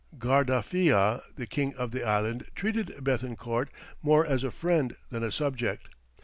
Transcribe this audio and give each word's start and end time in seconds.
Guardafia, 0.17 1.21
the 1.35 1.45
king 1.45 1.75
of 1.75 1.91
the 1.91 2.03
island, 2.03 2.47
treated 2.55 2.87
Béthencourt 3.03 3.67
more 4.01 4.25
as 4.25 4.43
a 4.43 4.49
friend 4.49 4.95
than 5.11 5.21
a 5.21 5.31
subject. 5.31 5.89